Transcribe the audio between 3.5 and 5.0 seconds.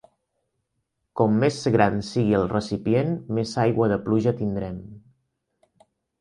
aigua de pluja tindrem.